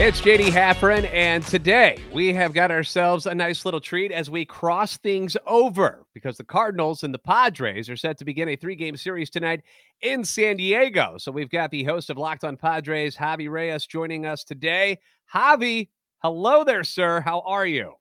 [0.00, 4.44] It's JD Hafferin, and today we have got ourselves a nice little treat as we
[4.44, 8.76] cross things over because the Cardinals and the Padres are set to begin a three
[8.76, 9.64] game series tonight
[10.02, 11.16] in San Diego.
[11.18, 15.00] So we've got the host of Locked on Padres, Javi Reyes, joining us today.
[15.34, 15.88] Javi,
[16.22, 17.20] hello there, sir.
[17.20, 17.94] How are you?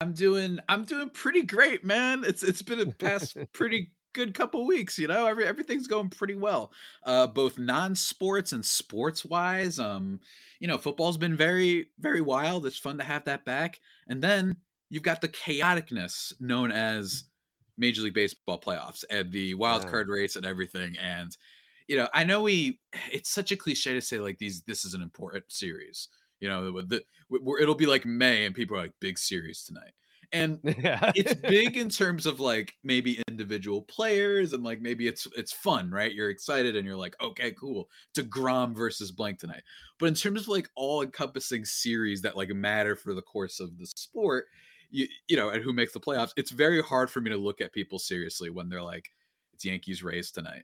[0.00, 2.24] I'm doing I'm doing pretty great, man.
[2.24, 5.26] It's it's been a past pretty good couple weeks, you know.
[5.26, 6.72] Every everything's going pretty well.
[7.04, 9.78] Uh both non-sports and sports wise.
[9.78, 10.20] Um
[10.60, 12.66] you know, football's been very, very wild.
[12.66, 13.80] It's fun to have that back.
[14.08, 14.56] And then
[14.90, 17.24] you've got the chaoticness known as
[17.78, 19.90] Major League Baseball playoffs and the wild yeah.
[19.90, 20.96] card race and everything.
[20.98, 21.36] And
[21.88, 22.80] you know, I know we.
[23.12, 24.62] It's such a cliche to say like these.
[24.62, 26.08] This is an important series.
[26.40, 27.02] You know, the,
[27.60, 29.92] it'll be like May and people are like big series tonight
[30.32, 31.12] and yeah.
[31.14, 35.90] it's big in terms of like maybe individual players and like maybe it's it's fun
[35.90, 36.12] right?
[36.12, 39.62] You're excited and you're like okay cool deGrom versus blank tonight.
[39.98, 43.78] But in terms of like all encompassing series that like matter for the course of
[43.78, 44.46] the sport
[44.90, 47.60] you, you know and who makes the playoffs it's very hard for me to look
[47.60, 49.10] at people seriously when they're like
[49.52, 50.62] it's yankees race tonight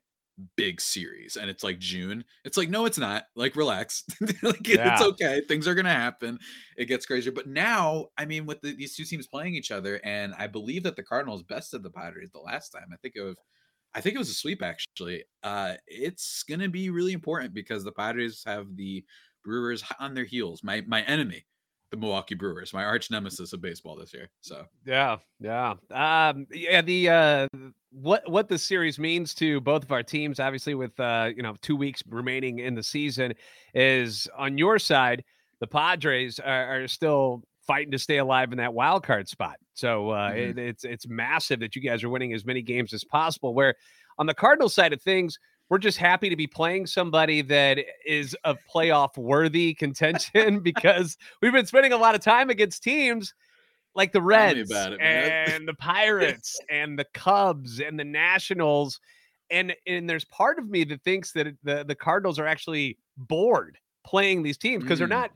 [0.56, 2.24] big series and it's like June.
[2.44, 3.24] It's like, no, it's not.
[3.36, 4.04] Like, relax.
[4.42, 4.94] like, yeah.
[4.94, 5.42] it's okay.
[5.46, 6.38] Things are going to happen.
[6.76, 7.32] It gets crazier.
[7.32, 10.82] But now, I mean, with the, these two teams playing each other, and I believe
[10.84, 12.88] that the Cardinals bested the Padres the last time.
[12.92, 13.36] I think of,
[13.94, 15.24] I think it was a sweep actually.
[15.42, 19.04] Uh, it's to be really important because the Padres have the
[19.44, 20.62] Brewers on their heels.
[20.62, 21.44] My my enemy,
[21.92, 24.28] the Milwaukee Brewers, my arch nemesis of baseball this year.
[24.40, 26.80] So yeah, yeah, um, yeah.
[26.80, 27.48] The uh,
[27.90, 31.54] what what the series means to both of our teams, obviously, with uh, you know
[31.60, 33.34] two weeks remaining in the season,
[33.74, 35.22] is on your side.
[35.60, 39.56] The Padres are, are still fighting to stay alive in that wild card spot.
[39.74, 40.58] So uh, mm-hmm.
[40.58, 43.54] it, it's it's massive that you guys are winning as many games as possible.
[43.54, 43.74] Where
[44.18, 45.38] on the Cardinal side of things,
[45.72, 51.54] we're just happy to be playing somebody that is of playoff worthy contention because we've
[51.54, 53.32] been spending a lot of time against teams
[53.94, 59.00] like the Reds it, and the Pirates and the Cubs and the Nationals.
[59.50, 63.78] And and there's part of me that thinks that the, the Cardinals are actually bored
[64.04, 65.00] playing these teams because mm.
[65.00, 65.30] they're not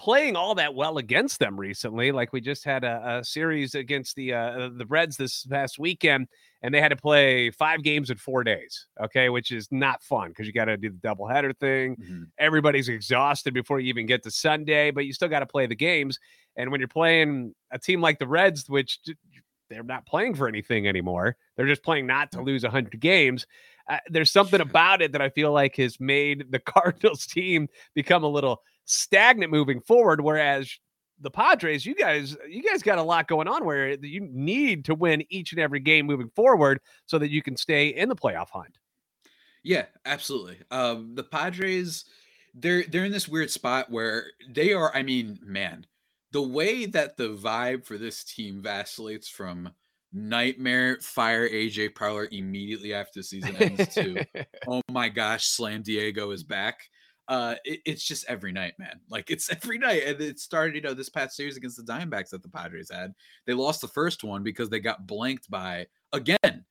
[0.00, 2.10] playing all that well against them recently.
[2.10, 6.26] Like we just had a, a series against the uh, the Reds this past weekend,
[6.62, 8.86] and they had to play five games in four days.
[9.04, 11.96] Okay, which is not fun because you got to do the doubleheader thing.
[11.96, 12.22] Mm-hmm.
[12.38, 15.76] Everybody's exhausted before you even get to Sunday, but you still got to play the
[15.76, 16.18] games.
[16.56, 19.00] And when you're playing a team like the Reds, which
[19.68, 22.46] they're not playing for anything anymore, they're just playing not to mm.
[22.46, 23.46] lose 100 games.
[23.88, 28.24] Uh, there's something about it that I feel like has made the Cardinals team become
[28.24, 30.20] a little stagnant moving forward.
[30.20, 30.70] Whereas
[31.20, 34.94] the Padres, you guys, you guys got a lot going on where you need to
[34.94, 38.48] win each and every game moving forward so that you can stay in the playoff
[38.50, 38.78] hunt.
[39.62, 40.58] Yeah, absolutely.
[40.70, 42.06] Um, the Padres,
[42.54, 44.94] they're they're in this weird spot where they are.
[44.94, 45.86] I mean, man,
[46.32, 49.70] the way that the vibe for this team vacillates from
[50.12, 54.24] nightmare fire AJ Preller immediately after the season ends to
[54.68, 56.80] oh my gosh, Slam Diego is back
[57.30, 59.00] uh, it, it's just every night, man.
[59.08, 60.02] Like it's every night.
[60.04, 63.12] And it started, you know, this past series against the Diamondbacks that the Padres had.
[63.46, 66.64] They lost the first one because they got blanked by again.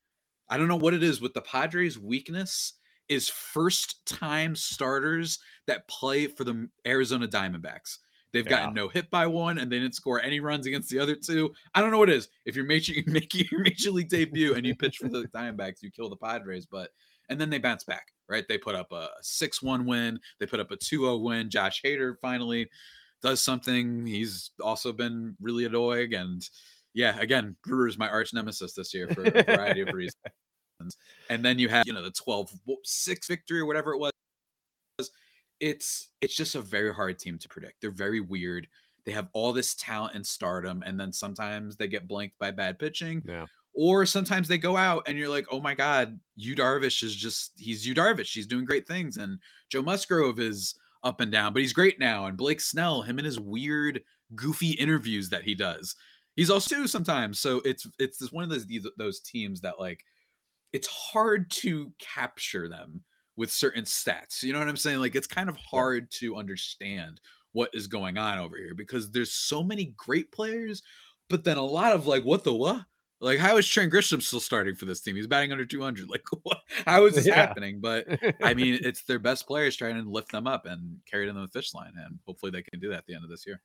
[0.49, 2.73] I don't know what it is with the Padres' weakness
[3.07, 7.97] is first time starters that play for the Arizona Diamondbacks.
[8.31, 8.57] They've yeah.
[8.57, 11.51] gotten no hit by one, and they didn't score any runs against the other two.
[11.73, 12.29] I don't know what it is.
[12.45, 15.91] If you're making making your major league debut and you pitch for the Diamondbacks, you
[15.91, 16.91] kill the Padres, but
[17.29, 18.45] and then they bounce back right?
[18.47, 21.49] They put up a 6 1 win, they put up a 2 0 win.
[21.49, 22.69] Josh Hader finally
[23.21, 24.05] does something.
[24.05, 26.13] He's also been really annoying.
[26.13, 26.47] And
[26.93, 30.15] yeah, again, Brewers my arch nemesis this year for a variety of reasons.
[31.29, 32.51] And then you have, you know, the 12
[32.83, 34.11] 6 victory or whatever it was.
[35.59, 37.81] It's it's just a very hard team to predict.
[37.81, 38.67] They're very weird.
[39.05, 42.79] They have all this talent and stardom, and then sometimes they get blanked by bad
[42.79, 43.21] pitching.
[43.25, 43.45] Yeah.
[43.81, 47.53] Or sometimes they go out and you're like, oh my God, Yu Darvish is just,
[47.55, 48.33] he's Yu Darvish.
[48.33, 49.15] He's doing great things.
[49.15, 49.39] And
[49.69, 52.25] Joe Musgrove is up and down, but he's great now.
[52.25, 54.01] And Blake Snell, him and his weird,
[54.35, 55.95] goofy interviews that he does.
[56.35, 57.39] He's also sometimes.
[57.39, 58.67] So it's it's one of those
[58.97, 60.03] those teams that like
[60.73, 63.01] it's hard to capture them
[63.37, 64.43] with certain stats.
[64.43, 64.99] You know what I'm saying?
[64.99, 67.21] Like it's kind of hard to understand
[67.53, 70.83] what is going on over here because there's so many great players,
[71.29, 72.83] but then a lot of like what the what?
[73.21, 75.15] Like, how is Trent Grisham still starting for this team?
[75.15, 76.09] He's batting under 200.
[76.09, 76.59] Like, what?
[76.85, 77.35] how is this yeah.
[77.35, 77.79] happening?
[77.81, 78.07] But
[78.41, 81.41] I mean, it's their best players trying to lift them up and carry them to
[81.41, 83.61] the fish line, and hopefully they can do that at the end of this year.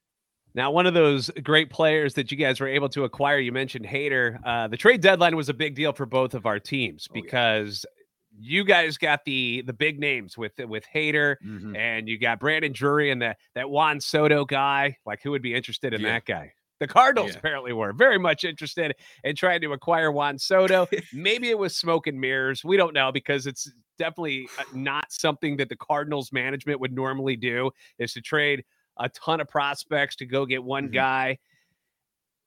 [0.54, 3.86] Now, one of those great players that you guys were able to acquire, you mentioned
[3.86, 4.38] Hader.
[4.44, 7.92] Uh, the trade deadline was a big deal for both of our teams because oh,
[8.38, 8.56] yeah.
[8.56, 11.74] you guys got the the big names with with Hader mm-hmm.
[11.74, 14.96] and you got Brandon Drury and that that Juan Soto guy.
[15.04, 16.12] Like, who would be interested in yeah.
[16.12, 16.52] that guy?
[16.84, 17.38] The Cardinals yeah.
[17.38, 18.94] apparently were very much interested
[19.24, 20.86] in trying to acquire Juan Soto.
[21.14, 22.62] Maybe it was smoke and mirrors.
[22.62, 27.36] We don't know because it's definitely uh, not something that the Cardinals management would normally
[27.36, 28.64] do is to trade
[28.98, 30.92] a ton of prospects to go get one mm-hmm.
[30.92, 31.38] guy.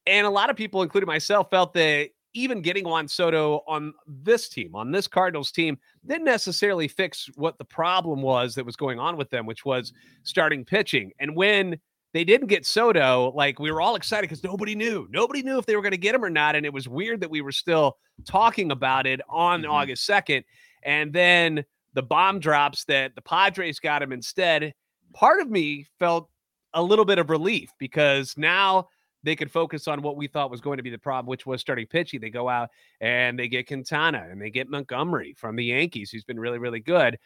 [0.06, 4.50] And a lot of people, including myself, felt that even getting Juan Soto on this
[4.50, 9.00] team, on this Cardinals team, didn't necessarily fix what the problem was that was going
[9.00, 11.12] on with them, which was starting pitching.
[11.20, 11.80] And when
[12.14, 15.08] they didn't get Soto, like we were all excited because nobody knew.
[15.12, 16.56] Nobody knew if they were going to get him or not.
[16.56, 19.72] And it was weird that we were still talking about it on mm-hmm.
[19.72, 20.44] August 2nd.
[20.84, 24.74] And then the bomb drops that the Padres got him instead.
[25.14, 26.30] Part of me felt
[26.74, 28.88] a little bit of relief because now
[29.24, 31.60] they could focus on what we thought was going to be the problem, which was
[31.60, 32.22] starting pitching.
[32.22, 32.70] They go out
[33.02, 36.80] and they get Quintana and they get Montgomery from the Yankees, who's been really, really
[36.80, 37.18] good.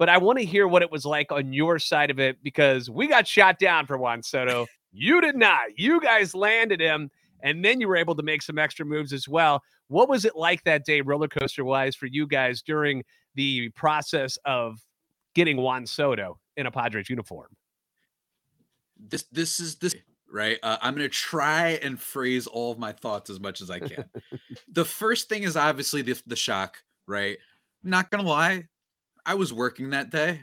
[0.00, 2.88] But I want to hear what it was like on your side of it because
[2.88, 4.66] we got shot down for Juan Soto.
[4.92, 5.78] You did not.
[5.78, 7.10] You guys landed him,
[7.42, 9.62] and then you were able to make some extra moves as well.
[9.88, 13.04] What was it like that day, roller coaster wise, for you guys during
[13.34, 14.80] the process of
[15.34, 17.48] getting Juan Soto in a Padres uniform?
[19.08, 19.94] this this is this
[20.30, 23.70] right uh, i'm going to try and phrase all of my thoughts as much as
[23.70, 24.04] i can
[24.72, 27.38] the first thing is obviously the, the shock right
[27.82, 28.64] not going to lie
[29.30, 30.42] i was working that day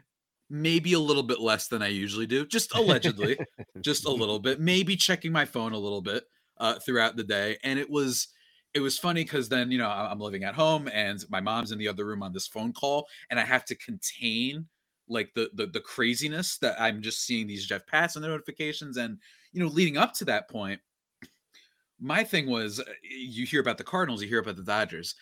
[0.50, 3.38] maybe a little bit less than i usually do just allegedly
[3.82, 6.24] just a little bit maybe checking my phone a little bit
[6.60, 7.58] uh, throughout the day.
[7.64, 8.30] And it was
[8.74, 11.80] it was funny because then you know i'm living at home and my mom's in
[11.80, 14.68] the other room on this phone call and i have to contain
[15.08, 19.18] like the, the the craziness that I'm just seeing these Jeff Passan notifications and
[19.54, 20.82] you know leading up to that point
[22.00, 25.16] my thing was uh, you hear about the Cardinals you hear about the Dodgers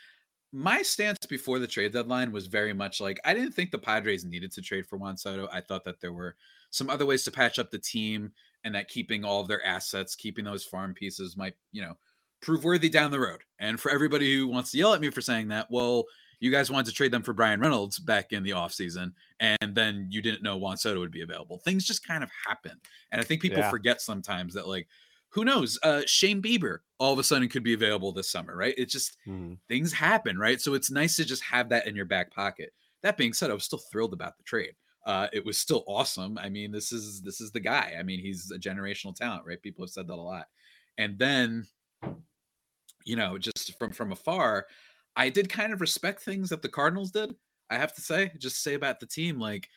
[0.55, 4.23] my stance before the trade deadline was very much like I didn't think the Padres
[4.23, 6.37] needed to trade for Juan Soto I thought that there were
[6.69, 8.31] some other ways to patch up the team
[8.63, 11.95] and that keeping all of their assets keeping those farm pieces might you know
[12.41, 15.19] prove worthy down the road and for everybody who wants to yell at me for
[15.19, 16.05] saying that well
[16.39, 20.07] you guys wanted to trade them for Bryan Reynolds back in the offseason, and then
[20.11, 21.59] you didn't know Juan Soto would be available.
[21.59, 22.73] Things just kind of happen.
[23.11, 23.69] And I think people yeah.
[23.69, 24.87] forget sometimes that, like,
[25.35, 25.77] who knows?
[25.83, 28.73] Uh, Shane Bieber all of a sudden could be available this summer, right?
[28.77, 29.57] It just mm.
[29.67, 30.61] things happen, right?
[30.61, 32.71] So it's nice to just have that in your back pocket.
[33.03, 34.75] That being said, I was still thrilled about the trade.
[35.05, 36.37] Uh, it was still awesome.
[36.37, 37.95] I mean, this is this is the guy.
[37.99, 39.61] I mean, he's a generational talent, right?
[39.61, 40.45] People have said that a lot.
[40.97, 41.67] And then,
[43.03, 44.67] you know, just from from afar,
[45.17, 47.35] I did kind of respect things that the Cardinals did.
[47.69, 49.67] I have to say, just say about the team, like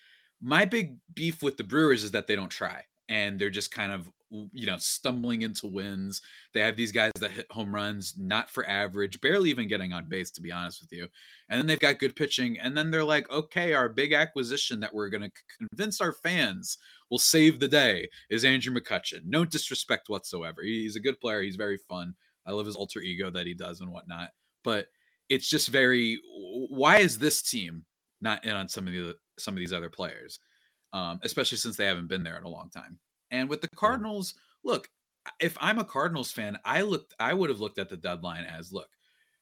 [0.41, 3.93] my big beef with the Brewers is that they don't try and they're just kind
[3.93, 6.21] of you know stumbling into wins.
[6.53, 10.09] They have these guys that hit home runs, not for average, barely even getting on
[10.09, 11.09] base, to be honest with you.
[11.49, 14.95] And then they've got good pitching, and then they're like, okay, our big acquisition that
[14.95, 16.79] we're going to convince our fans
[17.11, 19.25] will save the day is Andrew McCutchen.
[19.25, 20.63] No disrespect whatsoever.
[20.63, 21.43] He's a good player.
[21.43, 22.15] He's very fun.
[22.47, 24.31] I love his alter ego that he does and whatnot.
[24.63, 24.89] But
[25.29, 26.21] it's just very
[26.71, 27.85] why is this team
[28.21, 30.41] not in on some of the some of these other players
[30.93, 32.99] um, especially since they haven't been there in a long time
[33.31, 34.89] and with the cardinals look
[35.41, 38.73] if i'm a cardinals fan i looked i would have looked at the deadline as
[38.73, 38.91] look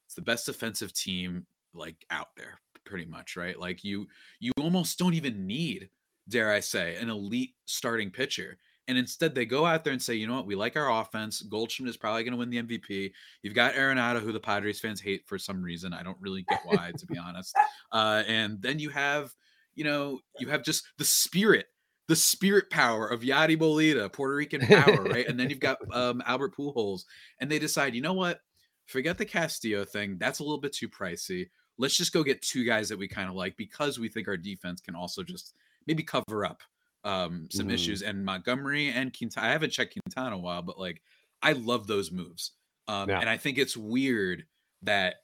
[0.05, 4.07] it's the best defensive team like out there pretty much right like you
[4.39, 5.89] you almost don't even need
[6.29, 10.15] dare i say an elite starting pitcher and instead, they go out there and say,
[10.15, 11.41] you know what, we like our offense.
[11.41, 13.11] Goldschmidt is probably going to win the MVP.
[13.43, 15.93] You've got Arenado, who the Padres fans hate for some reason.
[15.93, 17.55] I don't really get why, to be honest.
[17.91, 19.33] Uh, and then you have,
[19.75, 21.67] you know, you have just the spirit,
[22.07, 25.27] the spirit power of Yadi Molina, Puerto Rican power, right?
[25.27, 27.03] and then you've got um, Albert Pujols,
[27.39, 28.41] and they decide, you know what,
[28.85, 30.17] forget the Castillo thing.
[30.17, 31.49] That's a little bit too pricey.
[31.77, 34.37] Let's just go get two guys that we kind of like because we think our
[34.37, 36.61] defense can also just maybe cover up
[37.03, 37.73] um, some mm.
[37.73, 38.01] issues.
[38.01, 41.01] And Montgomery and Quintana, I haven't checked Quintana in a while, but like
[41.43, 42.53] I love those moves.
[42.87, 43.19] Um, yeah.
[43.19, 44.45] And I think it's weird
[44.81, 45.15] that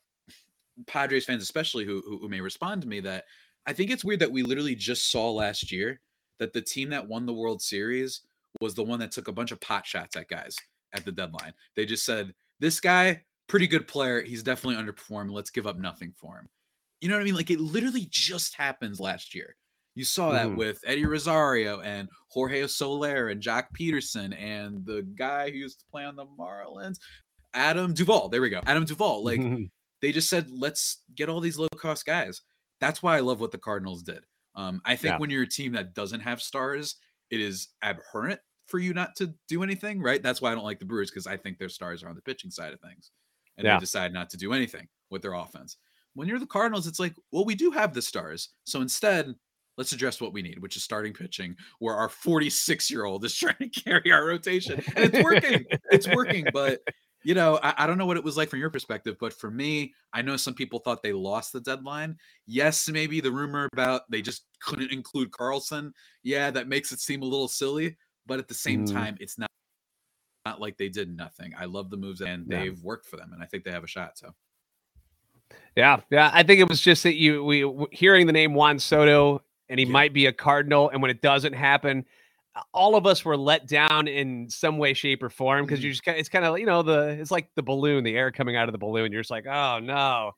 [0.85, 3.25] Padres fans, especially who, who, who may respond to me, that
[3.65, 6.01] I think it's weird that we literally just saw last year
[6.43, 8.21] that the team that won the World Series
[8.59, 10.57] was the one that took a bunch of pot shots at guys
[10.93, 11.53] at the deadline.
[11.75, 14.21] They just said, This guy, pretty good player.
[14.21, 15.31] He's definitely underperformed.
[15.31, 16.49] Let's give up nothing for him.
[16.99, 17.35] You know what I mean?
[17.35, 19.55] Like it literally just happens last year.
[19.95, 20.57] You saw that mm.
[20.57, 25.85] with Eddie Rosario and Jorge Soler and Joc Pederson and the guy who used to
[25.91, 26.97] play on the Marlins.
[27.53, 28.29] Adam Duvall.
[28.29, 28.61] There we go.
[28.65, 29.23] Adam Duvall.
[29.23, 29.41] Like
[30.01, 32.41] they just said, let's get all these low cost guys.
[32.81, 34.25] That's why I love what the Cardinals did.
[34.55, 35.17] Um, I think yeah.
[35.17, 36.95] when you're a team that doesn't have stars,
[37.29, 40.21] it is abhorrent for you not to do anything, right?
[40.21, 42.21] That's why I don't like the Brewers because I think their stars are on the
[42.21, 43.11] pitching side of things,
[43.57, 43.75] and yeah.
[43.75, 45.77] they decide not to do anything with their offense.
[46.13, 49.33] When you're the Cardinals, it's like, well, we do have the stars, so instead,
[49.77, 53.35] let's address what we need, which is starting pitching, where our 46 year old is
[53.37, 55.65] trying to carry our rotation, and it's working.
[55.91, 56.79] it's working, but
[57.23, 59.49] you know, I, I, don't know what it was like from your perspective, but for
[59.49, 62.17] me, I know some people thought they lost the deadline.
[62.45, 65.93] Yes, maybe the rumor about they just couldn't include Carlson.
[66.23, 68.91] Yeah, that makes it seem a little silly, but at the same mm.
[68.91, 69.49] time, it's not
[70.45, 71.53] not like they did nothing.
[71.57, 72.59] I love the moves and yeah.
[72.59, 74.17] they've worked for them, and I think they have a shot.
[74.17, 74.33] So.
[75.75, 76.29] Yeah, yeah.
[76.33, 79.85] I think it was just that you we hearing the name Juan Soto and he
[79.85, 79.91] yeah.
[79.91, 82.05] might be a Cardinal, and when it doesn't happen,
[82.73, 85.93] all of us were let down in some way, shape, or form because you mm.
[85.93, 88.67] just it's kind of you know the it's like the balloon, the air coming out
[88.67, 89.11] of the balloon.
[89.11, 90.31] You're just like, oh no,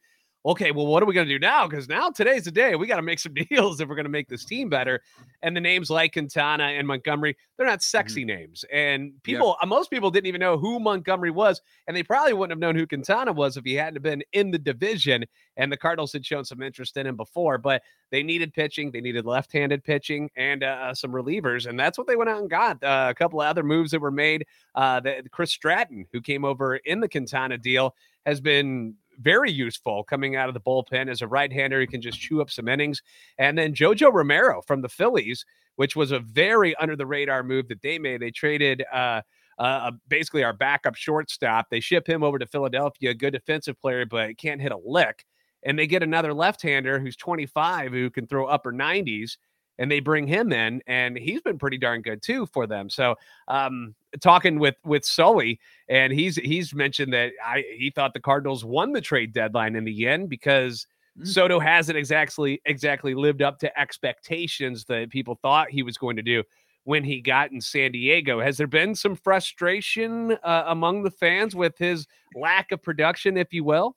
[0.46, 1.68] okay, well, what are we going to do now?
[1.68, 2.76] Because now today's the day.
[2.76, 5.02] We got to make some deals if we're going to make this team better.
[5.42, 8.38] And the names like Quintana and Montgomery, they're not sexy mm-hmm.
[8.38, 8.66] names.
[8.72, 11.62] And people, uh, most people didn't even know who Montgomery was.
[11.88, 14.60] And they probably wouldn't have known who Quintana was if he hadn't been in the
[14.60, 15.26] division.
[15.58, 18.92] And the Cardinals had shown some interest in him before, but they needed pitching.
[18.92, 21.68] They needed left handed pitching and uh, uh, some relievers.
[21.68, 22.84] And that's what they went out and got.
[22.84, 24.46] Uh, a couple of other moves that were made.
[24.76, 30.04] Uh, the, Chris Stratton, who came over in the Quintana deal, has been very useful
[30.04, 31.80] coming out of the bullpen as a right hander.
[31.80, 33.02] He can just chew up some innings.
[33.38, 35.46] And then Jojo Romero from the Phillies,
[35.76, 38.22] which was a very under the radar move that they made.
[38.22, 39.22] They traded uh,
[39.58, 41.68] uh, basically our backup shortstop.
[41.70, 45.26] They ship him over to Philadelphia, a good defensive player, but can't hit a lick.
[45.64, 49.38] And they get another left hander who's 25 who can throw upper 90s
[49.78, 52.90] and they bring him in, and he's been pretty darn good too for them.
[52.90, 53.16] So,
[53.48, 58.64] um, talking with with Sully, and he's he's mentioned that I he thought the Cardinals
[58.64, 60.88] won the trade deadline in the end because
[61.20, 61.28] mm.
[61.28, 66.24] Soto hasn't exactly exactly lived up to expectations that people thought he was going to
[66.24, 66.44] do
[66.86, 68.40] when he got in San Diego.
[68.40, 73.52] Has there been some frustration uh, among the fans with his lack of production, if
[73.54, 73.96] you will?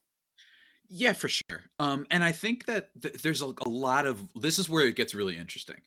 [0.88, 1.64] Yeah, for sure.
[1.78, 4.96] Um, and I think that th- there's a, a, lot of this is where it
[4.96, 5.80] gets really interesting,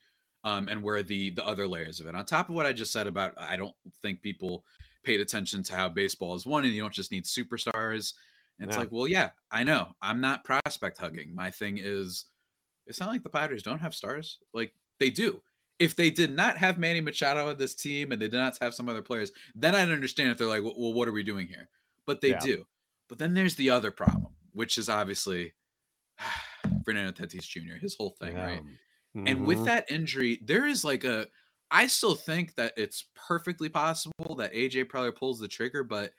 [0.43, 2.15] um, and where the the other layers of it.
[2.15, 4.63] On top of what I just said about, I don't think people
[5.03, 8.13] paid attention to how baseball is won, and you don't just need superstars.
[8.59, 9.87] And it's like, well, yeah, I know.
[10.03, 11.33] I'm not prospect hugging.
[11.33, 12.25] My thing is,
[12.85, 14.37] it's not like the Padres don't have stars.
[14.53, 15.41] Like they do.
[15.79, 18.75] If they did not have Manny Machado on this team and they did not have
[18.75, 21.69] some other players, then I'd understand if they're like, well, what are we doing here?
[22.05, 22.39] But they yeah.
[22.39, 22.65] do.
[23.09, 25.53] But then there's the other problem which is obviously
[26.85, 28.45] Fernando Tatis Jr., his whole thing, yeah.
[28.45, 28.61] right?
[29.15, 29.27] Mm-hmm.
[29.27, 29.65] And with mm-hmm.
[29.67, 31.27] that injury, there is like a
[31.69, 36.11] I still think that it's perfectly possible that AJ probably pulls the trigger, but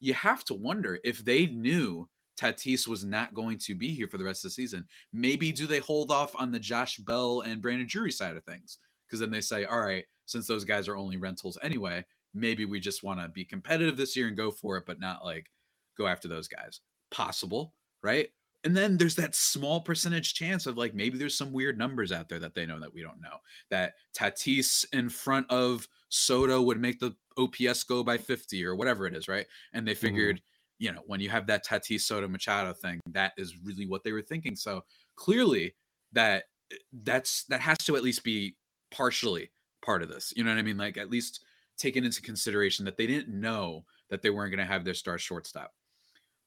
[0.00, 2.08] you have to wonder if they knew
[2.40, 4.86] Tatis was not going to be here for the rest of the season.
[5.12, 8.78] Maybe do they hold off on the Josh Bell and Brandon Drury side of things?
[9.06, 12.80] Because then they say, all right, since those guys are only rentals anyway, maybe we
[12.80, 15.50] just want to be competitive this year and go for it, but not like
[15.98, 16.80] go after those guys
[17.14, 18.28] possible, right?
[18.64, 22.28] And then there's that small percentage chance of like maybe there's some weird numbers out
[22.28, 23.36] there that they know that we don't know.
[23.70, 29.06] That Tatis in front of Soto would make the OPS go by 50 or whatever
[29.06, 29.46] it is, right?
[29.74, 30.00] And they mm-hmm.
[30.00, 30.84] figured, mm-hmm.
[30.86, 34.12] you know, when you have that Tatis Soto Machado thing, that is really what they
[34.12, 34.56] were thinking.
[34.56, 34.82] So
[35.14, 35.74] clearly
[36.12, 38.56] that eh, that's that has to at least be
[38.90, 39.50] partially
[39.84, 40.32] part of this.
[40.34, 40.78] You know what I mean?
[40.78, 41.44] Like at least
[41.76, 45.18] taken into consideration that they didn't know that they weren't going to have their star
[45.18, 45.72] shortstop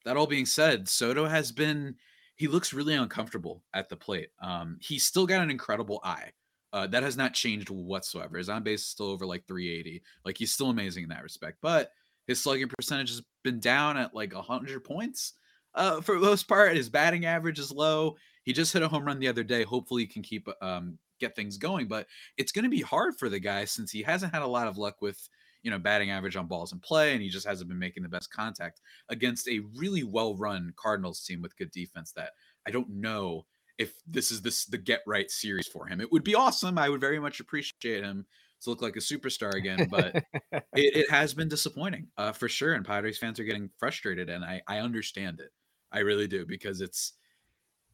[0.07, 1.95] that all being said, Soto has been
[2.37, 4.29] he looks really uncomfortable at the plate.
[4.41, 6.31] Um, he's still got an incredible eye.
[6.71, 8.37] Uh, that has not changed whatsoever.
[8.37, 10.01] His on base is still over like 380.
[10.23, 11.57] Like he's still amazing in that respect.
[11.61, 11.91] But
[12.25, 15.33] his slugging percentage has been down at like 100 points
[15.75, 16.75] uh, for the most part.
[16.75, 18.15] His batting average is low.
[18.43, 19.63] He just hit a home run the other day.
[19.63, 21.87] Hopefully, he can keep um, get things going.
[21.87, 24.67] But it's going to be hard for the guy since he hasn't had a lot
[24.67, 25.27] of luck with
[25.67, 28.07] you know, batting average on balls in play, and he just hasn't been making the
[28.07, 32.13] best contact against a really well-run Cardinals team with good defense.
[32.13, 32.29] That
[32.65, 33.45] I don't know
[33.77, 35.99] if this is this the get right series for him.
[35.99, 36.77] It would be awesome.
[36.77, 38.25] I would very much appreciate him
[38.61, 40.15] to look like a superstar again, but
[40.53, 42.75] it, it, has been disappointing uh, for sure.
[42.75, 45.51] And Padres fans are getting frustrated, and I I understand it.
[45.91, 47.11] I really do because it's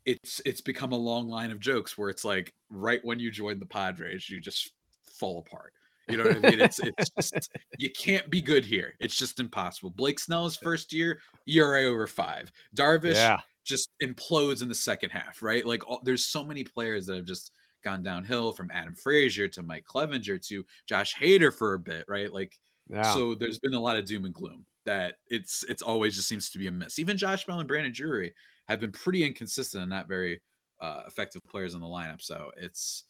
[0.05, 3.57] it's it's become a long line of jokes where it's like right when you join
[3.57, 4.73] the Padres, you just
[5.05, 5.73] fall apart.
[6.09, 6.59] You know what I mean?
[6.59, 8.93] It's it's just you can't be good here.
[8.99, 9.89] It's just impossible.
[9.91, 12.51] Blake Snell's first year, ERA over five.
[12.75, 13.39] Darvish yeah.
[13.63, 15.65] just implodes in the second half, right?
[15.65, 17.51] Like all, there's so many players that have just
[17.83, 22.31] gone downhill from Adam Frazier to Mike Clevinger to Josh Hader for a bit, right?
[22.31, 22.57] Like
[22.89, 23.13] Yeah.
[23.13, 26.49] So there's been a lot of doom and gloom that it's it's always just seems
[26.49, 26.99] to be a miss.
[26.99, 28.33] Even Josh Bell and Brandon Drury
[28.67, 30.41] have been pretty inconsistent and not very
[30.81, 32.21] uh, effective players in the lineup.
[32.21, 33.05] So it's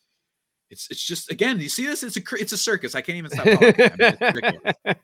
[0.74, 2.04] it's it's just again, you see this?
[2.04, 2.96] It's a it's a circus.
[2.96, 3.76] I can't even stop talking.
[3.78, 5.00] I mean, it's,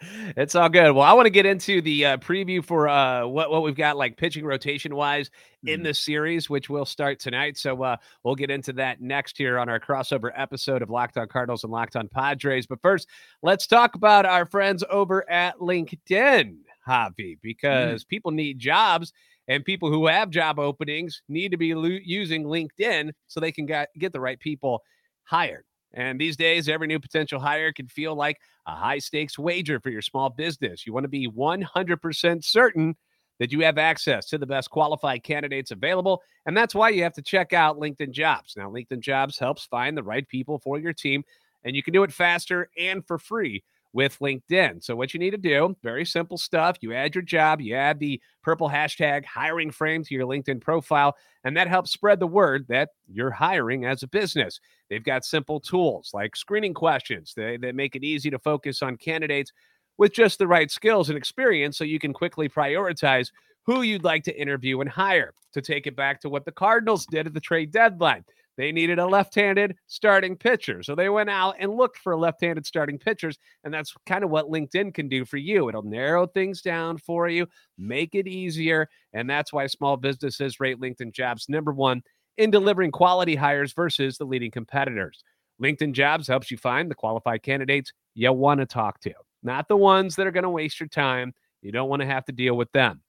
[0.36, 0.92] it's, all good.
[0.92, 3.98] Well, I want to get into the uh, preview for uh, what what we've got
[3.98, 5.68] like pitching rotation wise mm-hmm.
[5.68, 7.58] in the series, which will start tonight.
[7.58, 11.28] So uh, we'll get into that next here on our crossover episode of Locked On
[11.28, 12.66] Cardinals and Locked On Padres.
[12.66, 13.08] But first,
[13.42, 16.56] let's talk about our friends over at LinkedIn,
[16.88, 17.38] Javi, mm.
[17.42, 18.08] because mm-hmm.
[18.08, 19.12] people need jobs
[19.48, 23.66] and people who have job openings need to be lo- using LinkedIn so they can
[23.66, 24.82] get, get the right people
[25.24, 25.64] hired.
[25.94, 29.88] And these days, every new potential hire can feel like a high stakes wager for
[29.88, 30.86] your small business.
[30.86, 32.94] You want to be 100% certain
[33.38, 36.20] that you have access to the best qualified candidates available.
[36.44, 38.54] And that's why you have to check out LinkedIn Jobs.
[38.56, 41.22] Now, LinkedIn Jobs helps find the right people for your team,
[41.64, 44.82] and you can do it faster and for free with LinkedIn.
[44.82, 46.76] So, what you need to do, very simple stuff.
[46.80, 51.16] You add your job, you add the purple hashtag hiring frame to your LinkedIn profile,
[51.44, 54.60] and that helps spread the word that you're hiring as a business.
[54.90, 58.96] They've got simple tools like screening questions that, that make it easy to focus on
[58.96, 59.52] candidates
[59.96, 63.30] with just the right skills and experience so you can quickly prioritize
[63.66, 65.34] who you'd like to interview and hire.
[65.54, 68.24] To take it back to what the Cardinals did at the trade deadline.
[68.58, 70.82] They needed a left handed starting pitcher.
[70.82, 73.38] So they went out and looked for left handed starting pitchers.
[73.62, 75.68] And that's kind of what LinkedIn can do for you.
[75.68, 77.46] It'll narrow things down for you,
[77.78, 78.88] make it easier.
[79.12, 82.02] And that's why small businesses rate LinkedIn jobs number one
[82.36, 85.22] in delivering quality hires versus the leading competitors.
[85.62, 89.12] LinkedIn jobs helps you find the qualified candidates you want to talk to,
[89.44, 91.32] not the ones that are going to waste your time.
[91.62, 93.02] You don't want to have to deal with them.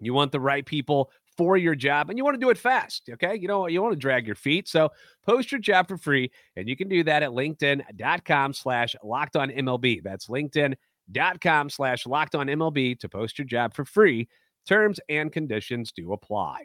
[0.00, 3.08] You want the right people for your job and you want to do it fast.
[3.10, 3.36] Okay.
[3.36, 4.68] You know, you want to drag your feet.
[4.68, 4.90] So
[5.24, 6.30] post your job for free.
[6.56, 10.02] And you can do that at LinkedIn.com slash locked on MLB.
[10.02, 14.28] That's LinkedIn.com slash locked on MLB to post your job for free.
[14.66, 16.64] Terms and conditions do apply.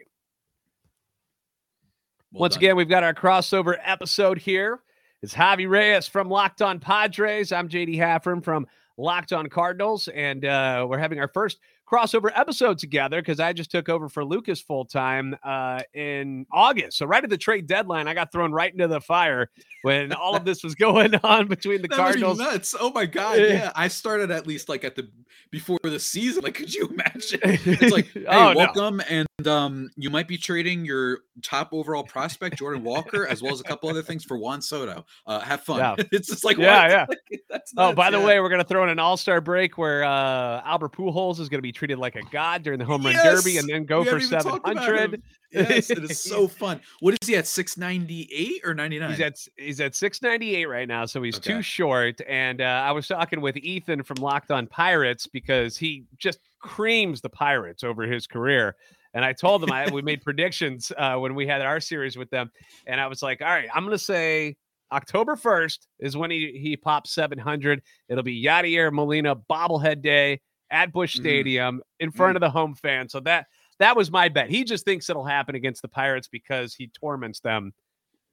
[2.32, 2.60] Well Once done.
[2.64, 4.82] again, we've got our crossover episode here.
[5.22, 7.52] It's Javi Reyes from Locked On Padres.
[7.52, 12.78] I'm JD Haffern from Locked On Cardinals, and uh, we're having our first crossover episode
[12.78, 16.98] together because I just took over for Lucas full time uh, in August.
[16.98, 19.50] So right at the trade deadline, I got thrown right into the fire
[19.84, 22.40] when all of this was going on between the that Cardinals.
[22.40, 22.76] nuts!
[22.80, 23.40] Oh my god!
[23.40, 25.08] Yeah, I started at least like at the
[25.52, 26.44] before the season.
[26.44, 27.40] Like, could you imagine?
[27.76, 29.04] It's like, hey, oh, welcome, no.
[29.10, 33.60] and um, you might be trading your top overall prospect Jordan Walker as well as
[33.60, 35.06] a couple other things for Juan Soto.
[35.28, 35.80] Uh, have fun.
[35.80, 35.96] Yeah.
[36.12, 36.90] it's just like, yeah, what?
[36.92, 37.06] yeah.
[37.32, 40.04] Like, that's oh, by the way, we're gonna throw in an All Star break where
[40.04, 43.44] uh, Albert Pujols is gonna be treated like a god during the home run yes!
[43.44, 45.22] derby and then go we for 700.
[45.52, 46.82] Yes, it is so fun.
[47.00, 49.10] What is he at 698 or 99?
[49.10, 51.54] He's at he's at 698 right now, so he's okay.
[51.54, 52.20] too short.
[52.28, 57.22] And uh, I was talking with Ethan from Locked On Pirates because he just creams
[57.22, 58.76] the Pirates over his career.
[59.16, 62.30] And I told them I we made predictions uh, when we had our series with
[62.30, 62.52] them,
[62.86, 64.56] and I was like, all right, I'm gonna say
[64.92, 67.82] October 1st is when he he pops 700.
[68.10, 71.24] It'll be Yadier Molina bobblehead day at Busch mm-hmm.
[71.24, 72.44] Stadium in front mm-hmm.
[72.44, 73.10] of the home fan.
[73.10, 73.48] So that
[73.80, 74.50] that was my bet.
[74.50, 77.74] He just thinks it'll happen against the Pirates because he torments them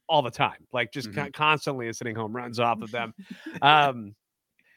[0.09, 1.31] all the time, like just mm-hmm.
[1.31, 3.15] constantly is hitting home runs off of them.
[3.63, 4.15] Um,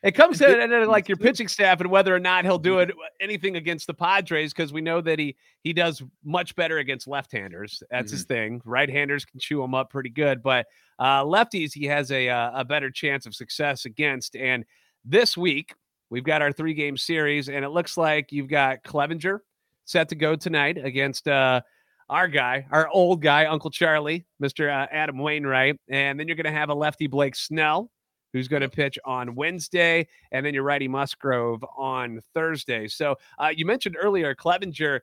[0.06, 2.92] it comes to and like your pitching staff and whether or not he'll do it
[3.20, 7.82] anything against the Padres because we know that he he does much better against left-handers.
[7.90, 8.16] That's mm-hmm.
[8.16, 8.62] his thing.
[8.66, 10.68] Right-handers can chew him up pretty good, but
[11.00, 14.36] uh, lefties he has a uh, a better chance of success against.
[14.36, 14.64] And
[15.04, 15.74] this week
[16.12, 19.40] we've got our three game series, and it looks like you've got Clevinger
[19.86, 21.62] set to go tonight against uh,
[22.10, 24.70] our guy, our old guy, Uncle Charlie, Mr.
[24.70, 25.80] Uh, Adam Wainwright.
[25.90, 27.90] And then you're going to have a lefty Blake Snell,
[28.36, 32.86] who's going to pitch on Wednesday, and then your righty Musgrove on Thursday.
[32.86, 35.00] So uh, you mentioned earlier, Clevinger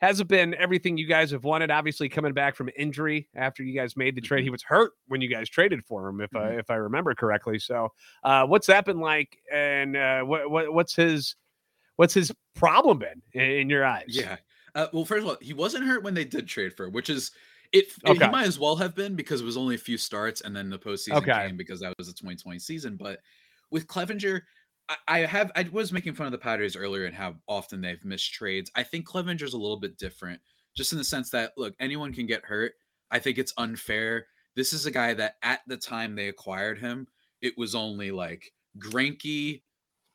[0.00, 1.72] hasn't been everything you guys have wanted.
[1.72, 4.44] Obviously, coming back from injury after you guys made the trade, mm-hmm.
[4.44, 6.54] he was hurt when you guys traded for him, if mm-hmm.
[6.54, 7.58] I if I remember correctly.
[7.58, 7.88] So,
[8.22, 11.34] uh, what's that been like, and uh, what, what what's his
[11.96, 14.04] what's his problem been in, in your eyes?
[14.06, 14.36] Yeah.
[14.76, 17.10] Uh, well, first of all, he wasn't hurt when they did trade for, him, which
[17.10, 17.32] is
[17.72, 17.86] it.
[18.06, 18.24] Okay.
[18.24, 20.70] He might as well have been because it was only a few starts, and then
[20.70, 21.46] the postseason okay.
[21.46, 22.96] came because that was the 2020 season.
[22.96, 23.20] But
[23.70, 24.42] with Clevinger,
[24.88, 28.04] I, I have I was making fun of the Padres earlier and how often they've
[28.04, 28.70] missed trades.
[28.74, 30.40] I think Clevinger's a little bit different,
[30.76, 32.72] just in the sense that look, anyone can get hurt.
[33.10, 34.26] I think it's unfair.
[34.54, 37.06] This is a guy that at the time they acquired him,
[37.40, 39.62] it was only like Greinke,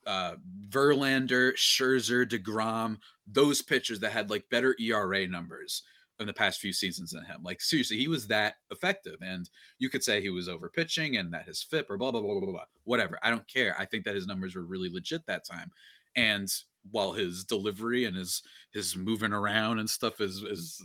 [0.06, 0.36] uh,
[0.70, 5.84] Verlander, Scherzer, Degrom, those pitchers that had like better ERA numbers.
[6.20, 7.42] In the past few seasons than him.
[7.44, 9.18] Like seriously, he was that effective.
[9.22, 9.50] And
[9.80, 12.34] you could say he was over pitching and that his FIP or blah blah blah
[12.34, 12.52] blah blah.
[12.52, 12.66] Blah.
[12.86, 13.20] Whatever.
[13.24, 13.76] I don't care.
[13.78, 15.72] I think that his numbers were really legit that time.
[16.16, 16.52] And
[16.92, 18.42] while his delivery and his
[18.74, 20.82] his moving around and stuff is is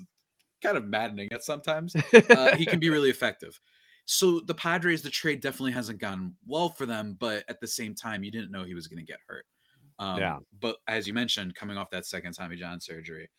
[0.63, 3.59] kind of maddening at sometimes, uh, he can be really effective.
[4.05, 7.95] So the Padres, the trade definitely hasn't gone well for them, but at the same
[7.95, 9.47] time, you didn't know he was going to get hurt.
[9.99, 10.39] Um, Yeah.
[10.61, 13.31] But as you mentioned, coming off that second Tommy John surgery,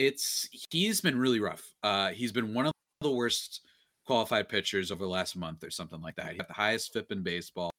[0.00, 1.62] it's he's been really rough.
[1.82, 3.60] Uh, he's been one of the worst
[4.06, 6.32] qualified pitchers over the last month or something like that.
[6.32, 7.70] He got the highest FIP in baseball.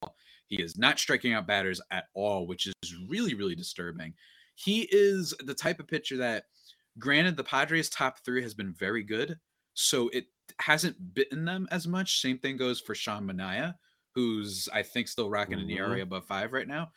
[0.46, 4.14] He is not striking out batters at all, which is really, really disturbing.
[4.54, 6.44] He is the type of pitcher that,
[7.00, 9.40] granted, the Padres' top three has been very good,
[9.74, 10.26] so it
[10.60, 12.22] hasn't bitten them as much.
[12.22, 13.74] Same thing goes for Sean Manaea,
[14.14, 15.76] who's I think still rocking an Mhm.
[15.78, 16.92] ERA above five right now.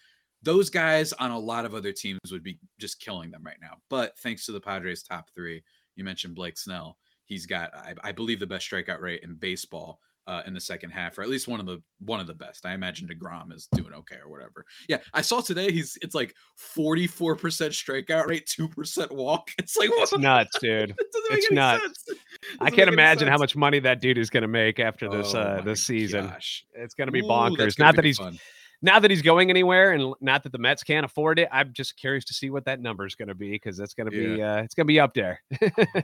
[0.44, 3.78] Those guys on a lot of other teams would be just killing them right now.
[3.90, 5.62] But thanks to the Padres' top three,
[5.96, 6.96] you mentioned Blake Snell.
[7.26, 10.90] He's got, I, I believe, the best strikeout rate in baseball uh, in the second
[10.90, 12.64] half, or at least one of the one of the best.
[12.64, 14.64] I imagine Degrom is doing okay or whatever.
[14.88, 19.50] Yeah, I saw today he's it's like forty four percent strikeout rate, two percent walk.
[19.58, 20.90] It's like what It's nuts, dude.
[20.98, 22.04] it doesn't make It's nuts.
[22.06, 22.18] It
[22.60, 25.40] I can't imagine how much money that dude is going to make after this Oh
[25.40, 26.26] uh this season.
[26.26, 26.64] gosh.
[26.74, 27.78] It's going to be bonkers.
[27.78, 28.38] Not be that he's fun.
[28.84, 31.48] Not that he's going anywhere, and not that the Mets can't afford it.
[31.50, 34.10] I'm just curious to see what that number is going to be because that's going
[34.10, 35.40] to be uh, it's going to be up there.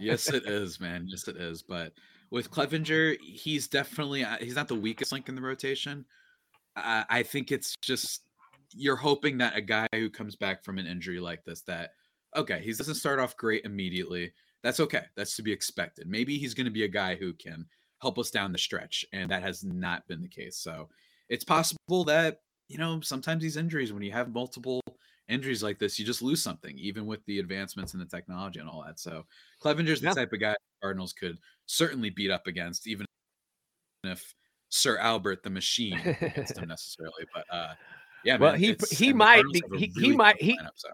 [0.01, 1.05] yes, it is, man.
[1.07, 1.61] Yes, it is.
[1.63, 1.93] But
[2.31, 6.07] with Clevinger, he's definitely uh, he's not the weakest link in the rotation.
[6.75, 8.23] I, I think it's just
[8.75, 11.91] you're hoping that a guy who comes back from an injury like this, that
[12.35, 14.33] okay, he doesn't start off great immediately.
[14.63, 15.05] That's okay.
[15.17, 16.07] That's to be expected.
[16.09, 17.67] Maybe he's going to be a guy who can
[18.01, 20.57] help us down the stretch, and that has not been the case.
[20.57, 20.89] So
[21.29, 22.41] it's possible that
[22.71, 24.81] you know sometimes these injuries, when you have multiple
[25.29, 28.69] injuries like this, you just lose something, even with the advancements in the technology and
[28.69, 28.99] all that.
[29.01, 29.27] So
[29.63, 30.11] Clevinger's Yeah.
[30.15, 33.05] the type of guy Cardinals could certainly beat up against, even
[34.05, 34.35] if
[34.71, 37.27] Sir Albert the Machine against him necessarily.
[37.35, 37.75] But uh,
[38.25, 40.89] yeah, Well, man, he- he might be- he- he might- he- lineup, so.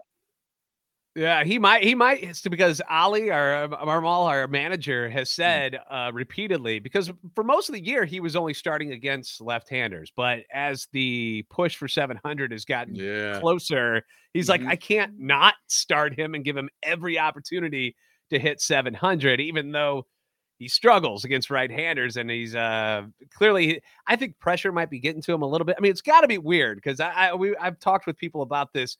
[1.17, 1.83] Yeah, he might.
[1.83, 2.21] He might.
[2.23, 5.63] It's because Oli, our Marmol, our manager, has Mm.
[5.63, 6.77] said uh, repeatedly.
[6.77, 11.43] Because for most of the year, he was only starting against left-handers, but as the
[11.49, 14.03] push for 700 has gotten Yeah, closer,
[14.33, 14.67] he's like, Mhm.
[14.67, 17.95] I can't not start him and give him every opportunity
[18.29, 20.05] to hit 700, even though
[20.59, 23.03] he struggles against right-handers, and he's uh
[23.33, 23.81] clearly.
[24.07, 25.75] I think pressure might be getting to him a little bit.
[25.77, 28.41] I mean, it's got to be weird because I, I we I've talked with people
[28.43, 28.97] about this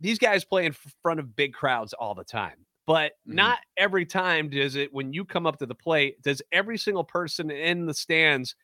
[0.00, 2.66] these guys play in front of big crowds all the time.
[2.86, 3.34] But Mhm.
[3.34, 7.04] not every time does it when you come up to the plate, does every single
[7.04, 8.54] person in the stands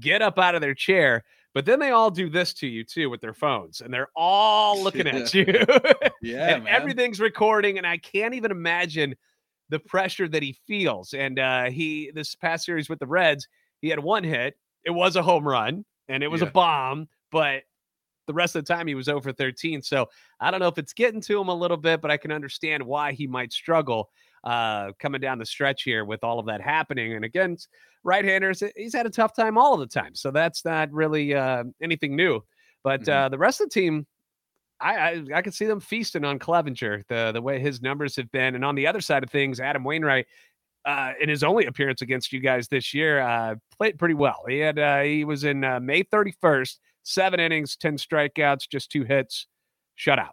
[0.00, 1.24] get up out of their chair.
[1.54, 4.82] But then they all do this to you too with their phones, and they're all
[4.84, 5.46] looking at you.
[6.20, 6.66] yeah, and man.
[6.68, 9.16] everything's recording, and I can't even imagine
[9.68, 11.14] the pressure that he feels.
[11.14, 13.48] And uh he this past series with the Reds,
[13.80, 14.56] he had one hit.
[14.84, 17.64] It was a home run, and it was a bomb, but
[18.26, 19.82] the rest of the time he was over 13.
[19.82, 20.08] So
[20.40, 22.82] I don't know if it's getting to him a little bit, but I can understand
[22.82, 24.10] why he might struggle
[24.44, 27.14] uh, coming down the stretch here with all of that happening.
[27.14, 27.56] And again,
[28.04, 30.14] right-handers, he's had a tough time all of the time.
[30.14, 32.42] So that's not really uh, anything new.
[32.84, 33.12] But Mhm.
[33.12, 34.06] uh, the rest of the team,
[34.78, 38.30] I, I I can see them feasting on Clevinger the the way his numbers have
[38.30, 38.54] been.
[38.54, 40.26] And on the other side of things, Adam Wainwright.
[40.84, 44.44] Uh, in his only appearance against you guys this year, uh, played pretty well.
[44.48, 49.04] He had uh, he was in uh, May 31st, seven innings, 10 strikeouts, just two
[49.04, 49.46] hits,
[49.98, 50.30] shutout.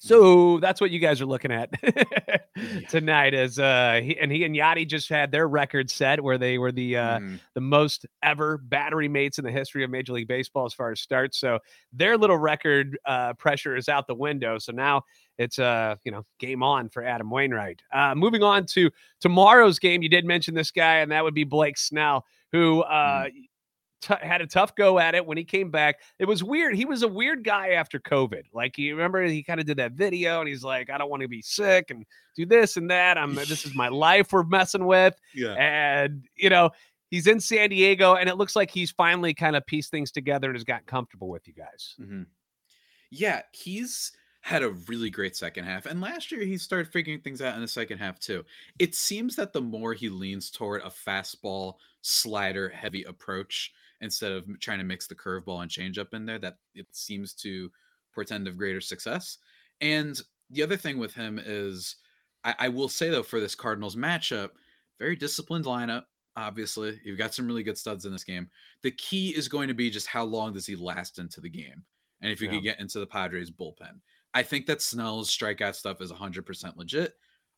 [0.00, 1.70] So that's what you guys are looking at
[2.88, 3.34] tonight.
[3.34, 6.70] As uh, he, and he and Yadi just had their record set where they were
[6.70, 7.40] the uh, Mhm.
[7.54, 11.00] the most ever battery mates in the history of Major League Baseball as far as
[11.00, 11.36] starts.
[11.38, 11.58] So
[11.92, 14.58] their little record uh, pressure is out the window.
[14.58, 15.02] So now
[15.36, 17.82] it's uh you know game on for Adam Wainwright.
[17.92, 21.42] Uh, moving on to tomorrow's game, you did mention this guy, and that would be
[21.44, 23.26] Blake Snell, who uh,
[24.00, 26.00] t- had a tough go at it when he came back.
[26.18, 26.74] It was weird.
[26.74, 28.44] He was a weird guy after COVID.
[28.52, 31.22] Like you remember, he kind of did that video, and he's like, "I don't want
[31.22, 32.04] to be sick and
[32.36, 33.18] do this and that.
[33.18, 35.54] I'm this is my life we're messing with." yeah.
[35.54, 36.70] And you know,
[37.10, 40.48] he's in San Diego, and it looks like he's finally kind of pieced things together
[40.48, 41.94] and has gotten comfortable with you guys.
[42.00, 42.26] Mhm.
[43.10, 45.86] Yeah, he's had a really great second half.
[45.86, 48.44] And last year he started figuring things out in the second half too.
[48.78, 54.46] It seems that the more he leans toward a fastball slider heavy approach instead of
[54.60, 57.70] trying to mix the curveball and changeup in there, that it seems to
[58.14, 59.38] portend of greater success.
[59.80, 61.96] And the other thing with him is
[62.44, 64.50] I, I will say though, for this Cardinals matchup,
[64.98, 66.04] very disciplined lineup.
[66.36, 68.48] Obviously, you've got some really good studs in this game.
[68.82, 71.84] The key is going to be just how long does he last into the game
[72.22, 72.54] and if you Yeah.
[72.54, 74.00] could get into the Padres bullpen.
[74.34, 77.14] I think that Snell's strikeout stuff is 100% legit.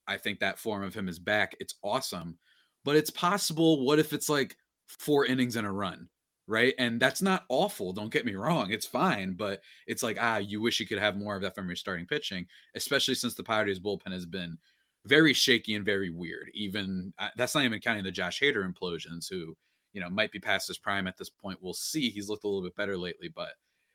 [0.07, 1.55] I think that form of him is back.
[1.61, 2.39] It's awesome.
[2.85, 3.85] But it's possible.
[3.85, 6.09] What if it's like four innings in a run?
[6.51, 6.75] Right.
[6.79, 7.93] And that's not awful.
[7.93, 8.73] Don't get me wrong.
[8.73, 9.35] It's fine.
[9.35, 12.07] But it's like, ah, you wish you could have more of that from your starting
[12.07, 14.59] pitching, especially since the Padres bullpen has been
[15.07, 16.51] very shaky and very weird.
[16.53, 19.57] Even uh, that's not even counting the Josh Hader implosions, who,
[19.93, 21.63] you know, might be past his prime at this point.
[21.63, 22.11] We'll see.
[22.11, 23.51] He's looked a little bit better lately, but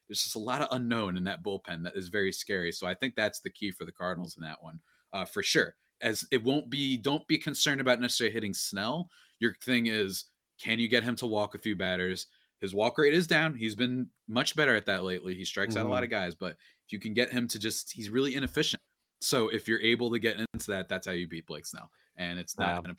[0.07, 2.71] there's just a lot of unknown in that bullpen that is very scary.
[2.71, 4.79] So I think that's the key for the Cardinals in that one,
[5.11, 9.09] uh, for sure as it won't be don't be concerned about necessarily hitting Snell.
[9.39, 10.25] Your thing is
[10.61, 12.27] can you get him to walk a few batters?
[12.65, 13.54] His walk rate is down.
[13.54, 15.36] He's been much better at that lately.
[15.36, 15.84] He strikes mm-hmm.
[15.84, 16.06] out a lot mm-hmm.
[16.06, 18.82] of guys, but if you can get him to just he's really inefficient.
[19.21, 21.91] So if you're able to get into that, that's how you beat Blake Snell.
[22.17, 22.89] And it's not wow.
[22.89, 22.95] an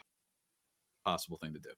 [1.04, 1.70] impossible thing to do.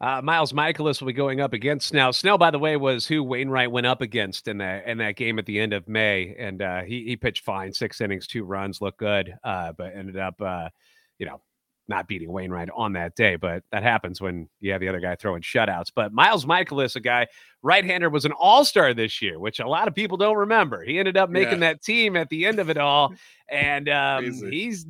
[0.00, 2.12] Uh, Miles Mikolas will be going up against Snell.
[2.12, 5.38] Snell, by the way, was who Wainwright went up against in that in that game
[5.40, 8.80] at the end of May, and uh, he he pitched fine, six innings, two runs,
[8.80, 10.70] looked good, uh, but ended up, uh,
[11.18, 11.42] you know,
[11.90, 13.36] not beating Wainwright on that day.
[13.36, 15.92] But that happens when you have the other guy throwing shutouts.
[15.94, 17.26] But Miles Mikolas, a guy
[17.62, 20.82] right-hander, was an All-Star this year, which a lot of people don't remember.
[20.82, 21.72] He ended up making yeah.
[21.72, 23.12] that team at the end of it all,
[23.50, 24.86] and um, he's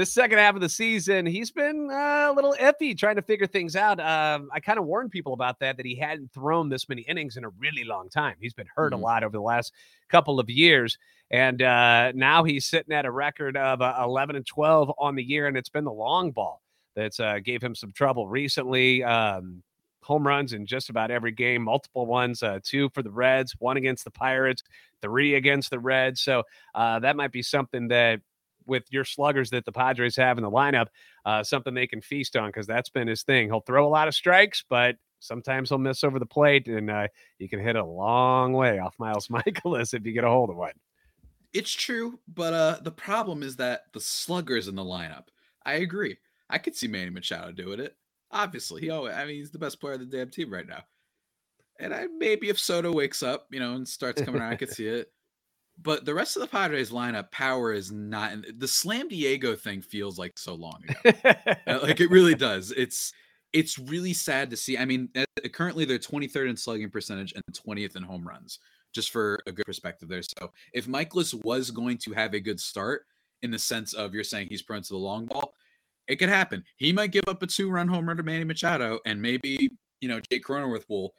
[0.00, 3.46] this second half of the season, he's been uh, a little iffy trying to figure
[3.46, 4.00] things out.
[4.00, 7.36] Um, I kind of warned people about that, that he hadn't thrown this many innings
[7.36, 8.36] in a really long time.
[8.40, 9.02] He's been hurt mm-hmm.
[9.02, 9.74] a lot over the last
[10.08, 10.96] couple of years.
[11.30, 15.22] And uh, now he's sitting at a record of uh, 11 and 12 on the
[15.22, 16.62] year, and it's been the long ball
[16.96, 19.04] that's uh, gave him some trouble recently.
[19.04, 19.62] Um,
[20.02, 23.76] home runs in just about every game, multiple ones, uh, two for the Reds, one
[23.76, 24.62] against the Pirates,
[25.02, 26.22] three against the Reds.
[26.22, 28.20] So uh, that might be something that
[28.70, 30.86] with your sluggers that the Padres have in the lineup,
[31.26, 33.48] uh, something they can feast on because that's been his thing.
[33.48, 37.08] He'll throw a lot of strikes, but sometimes he'll miss over the plate, and uh,
[37.38, 40.56] you can hit a long way off Miles Mikolas if you get a hold of
[40.56, 40.72] one.
[41.52, 45.24] It's true, but uh, the problem is that the sluggers in the lineup.
[45.66, 46.16] I agree.
[46.48, 47.96] I could see Manny Machado doing it.
[48.30, 50.84] Obviously, he always, I mean, he's the best player of the damn team right now.
[51.80, 54.70] And I maybe if Soto wakes up, you know, and starts coming around, I could
[54.70, 55.10] see it.
[55.82, 58.32] But the rest of the Padres lineup, power is not.
[58.32, 61.32] In, the Slam Diego thing feels like so long ago.
[61.66, 62.72] Uh, like it really does.
[62.72, 63.12] It's
[63.52, 64.76] it's really sad to see.
[64.76, 68.58] I mean, uh, currently they're 23rd in slugging percentage and 20th in home runs.
[68.92, 70.22] Just for a good perspective there.
[70.22, 73.06] So if Mikolas was going to have a good start
[73.42, 75.52] in the sense of you're saying he's prone to the long ball,
[76.08, 76.64] it could happen.
[76.76, 80.20] He might give up a two-run home run to Manny Machado, and maybe you know
[80.30, 81.14] Jake Cronenworth will,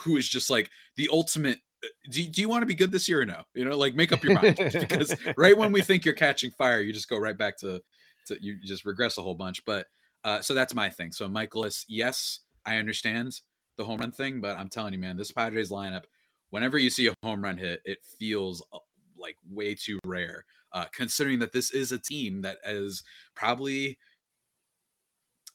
[0.00, 1.60] who is just like the ultimate
[2.10, 3.42] do, do you want to be good this year or no?
[3.54, 6.80] You know, like make up your mind because right when we think you're catching fire,
[6.80, 7.80] you just go right back to,
[8.26, 9.64] to you just regress a whole bunch.
[9.64, 9.86] But
[10.24, 11.12] uh, so that's my thing.
[11.12, 13.40] So Mikolas, yes, I understand
[13.76, 16.04] the home run thing, but I'm telling you, man, this Padres lineup,
[16.50, 18.78] whenever you see a home run hit, it feels uh,
[19.16, 20.44] like way too rare.
[20.72, 23.02] Uh, considering that this is a team that is
[23.34, 23.96] probably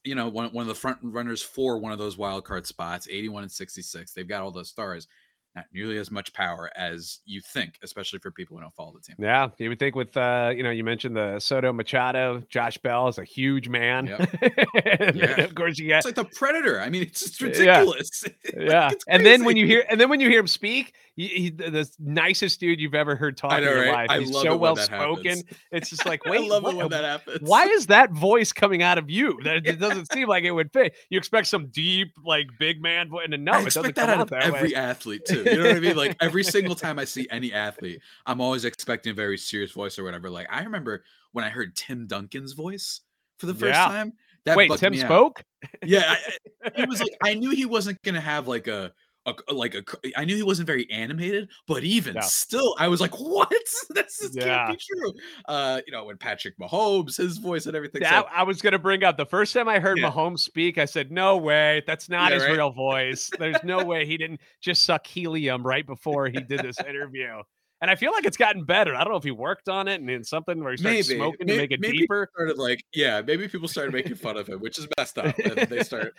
[0.03, 3.07] you know one, one of the front runners for one of those wild card spots
[3.09, 5.07] 81 and 66 they've got all those stars
[5.55, 8.99] not nearly as much power as you think, especially for people who don't follow the
[8.99, 9.15] team.
[9.19, 13.07] Yeah, you would think with uh, you know, you mentioned the Soto Machado, Josh Bell
[13.07, 14.07] is a huge man.
[14.07, 14.29] Yep.
[15.15, 15.41] yeah.
[15.41, 16.79] of course you got it's like the Predator.
[16.79, 18.25] I mean, it's just ridiculous.
[18.55, 18.89] Yeah, yeah.
[18.91, 21.49] It's and then when you hear and then when you hear him speak, he, he,
[21.49, 24.09] the nicest dude you've ever heard talk know, in your right?
[24.09, 24.21] life.
[24.21, 25.41] He's so well spoken.
[25.71, 27.39] It's just like, wait, I love what, it when that happens.
[27.41, 29.39] Why is that voice coming out of you?
[29.43, 30.95] That it doesn't seem like it would fit.
[31.09, 34.17] You expect some deep, like big man voice, and no, I it doesn't that out,
[34.17, 34.75] out of every way.
[34.75, 35.42] athlete too.
[35.51, 35.95] You know what I mean?
[35.95, 39.97] Like every single time I see any athlete, I'm always expecting a very serious voice
[39.99, 40.29] or whatever.
[40.29, 43.01] Like I remember when I heard Tim Duncan's voice
[43.37, 43.85] for the first yeah.
[43.85, 44.13] time.
[44.45, 45.43] That Wait, Tim spoke?
[45.85, 48.91] Yeah, I, it was like I knew he wasn't gonna have like a
[49.25, 49.83] a, like a
[50.17, 52.21] I knew he wasn't very animated, but even yeah.
[52.21, 53.49] still, I was like, "What?
[53.89, 54.67] this is, yeah.
[54.67, 55.13] can't be true."
[55.47, 58.01] Uh, you know, when Patrick Mahomes, his voice and everything.
[58.01, 60.11] Yeah, so, I was gonna bring up the first time I heard yeah.
[60.11, 60.77] Mahomes speak.
[60.77, 62.53] I said, "No way, that's not yeah, his right?
[62.53, 63.29] real voice.
[63.39, 67.41] There's no way he didn't just suck helium right before he did this interview."
[67.83, 68.95] And I feel like it's gotten better.
[68.95, 71.17] I don't know if he worked on it and in something where he started maybe,
[71.17, 72.29] smoking maybe, to make it deeper.
[72.33, 75.37] Started like, yeah, maybe people started making fun of him, which is messed up.
[75.37, 76.15] And they start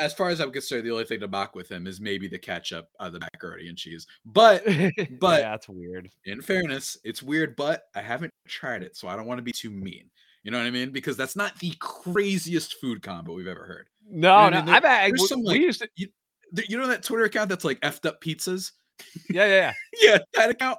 [0.00, 2.38] as far as I'm concerned, the only thing to mock with him is maybe the
[2.38, 4.06] ketchup, uh, the macaroni and cheese.
[4.24, 4.64] But,
[5.20, 6.08] but yeah, that's weird.
[6.24, 9.52] In fairness, it's weird, but I haven't tried it, so I don't want to be
[9.52, 10.10] too mean.
[10.42, 10.90] You know what I mean?
[10.90, 13.86] Because that's not the craziest food combo we've ever heard.
[14.08, 14.74] No, you know no, I mean?
[14.74, 15.10] I've had.
[15.10, 16.08] There's some like, to, you,
[16.68, 18.72] you know that Twitter account that's like effed up pizzas.
[19.30, 19.72] Yeah, yeah, yeah.
[20.02, 20.78] yeah, that account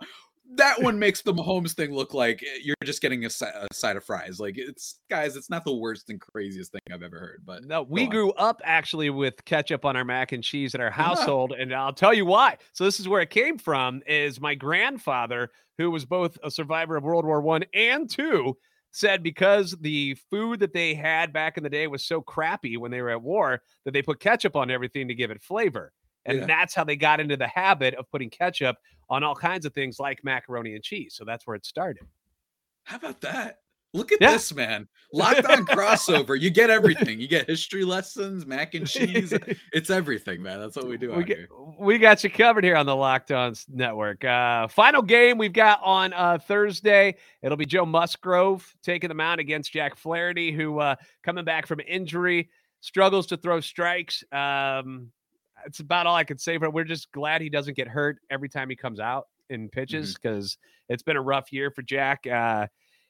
[0.57, 3.95] that one makes the Mahomes thing look like eh, you're just getting a, a, side
[3.95, 4.39] of fries.
[4.39, 7.43] Like it's guys, it's not the worst and craziest thing I've ever heard.
[7.45, 10.91] But no, we grew up actually with ketchup on our mac and cheese in our
[11.03, 12.57] household, and I'll tell you why.
[12.73, 14.01] So this is where it came from.
[14.07, 18.57] Is my grandfather, who was both a survivor of World War One and two,
[18.91, 22.91] said because the food that they had back in the day was so crappy when
[22.91, 25.91] they were at war that they put ketchup on everything to give it flavor.
[26.25, 26.45] And Yeah.
[26.45, 28.77] that's how they got into the habit of putting ketchup
[29.09, 31.15] on all kinds of things like macaroni and cheese.
[31.15, 32.03] So that's where it started.
[32.85, 33.59] How about that?
[33.95, 34.31] Look at Yeah.
[34.31, 34.87] this, man.
[35.13, 36.39] Locked on crossover.
[36.39, 37.19] You get everything.
[37.19, 39.31] You get history lessons, mac and cheese.
[39.71, 40.59] It's everything, man.
[40.59, 41.47] That's what we do we, out get, here.
[41.77, 44.23] we got you covered here on the Locked On Network.
[44.25, 47.15] Uh, final game we've got on uh, Thursday.
[47.43, 51.79] It'll be Joe Musgrove taking them out against Jack Flaherty, who uh, coming back from
[51.81, 52.49] injury
[52.81, 54.23] struggles to throw strikes.
[54.31, 55.11] Um,
[55.65, 56.73] it's about all I can say for it.
[56.73, 60.57] We're just glad he doesn't get hurt every time he comes out in pitches because
[60.89, 62.25] it's been a rough year for Jack.
[62.27, 62.67] Uh,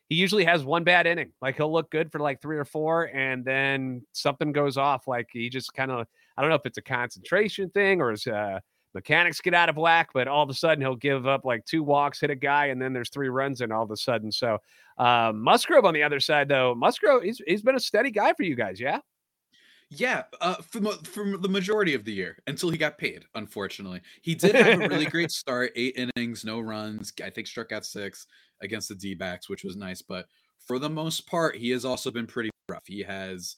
[0.09, 1.31] he usually has one bad inning.
[1.41, 5.07] Like he'll look good for like three or four, and then something goes off.
[5.07, 6.05] Like he just kind of
[6.37, 8.59] I don't know if it's a concentration thing or his uh,
[8.93, 11.83] mechanics get out of whack, but all of a sudden he'll give up like two
[11.83, 14.31] walks, hit a guy, and then there's three runs in all of a sudden.
[14.31, 14.59] So
[14.97, 18.43] um, Musgrove on the other side, though, Musgrove he's he's been a steady guy for
[18.43, 18.99] you guys, yeah.
[19.95, 23.25] Yeah, uh, for, mo- for the majority of the year until he got paid.
[23.35, 25.71] Unfortunately, he did have a really great start.
[25.75, 27.13] Eight innings, no runs.
[27.23, 28.25] I think struck out six
[28.61, 30.01] against the D-backs, which was nice.
[30.01, 30.25] But
[30.65, 32.83] for the most part, he has also been pretty rough.
[32.87, 33.57] He has,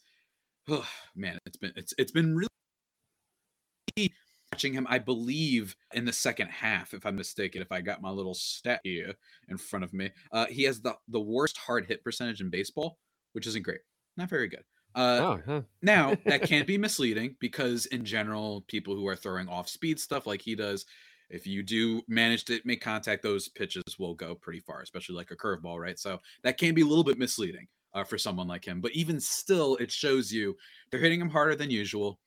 [0.69, 4.09] oh, man, it's been it's it's been really
[4.51, 4.87] watching him.
[4.89, 8.81] I believe in the second half, if I'm mistaken, if I got my little stat
[8.83, 9.13] here
[9.47, 12.97] in front of me, uh, he has the the worst hard hit percentage in baseball,
[13.33, 13.81] which isn't great.
[14.17, 14.63] Not very good.
[14.95, 15.61] Uh, oh, huh.
[15.81, 20.25] now, that can be misleading because, in general, people who are throwing off speed stuff
[20.25, 20.85] like he does,
[21.29, 25.31] if you do manage to make contact, those pitches will go pretty far, especially like
[25.31, 25.99] a curveball, right?
[25.99, 28.79] So that can be a little bit misleading uh, for someone like him.
[28.81, 30.55] But even still, it shows you
[30.91, 32.19] they're hitting him harder than usual.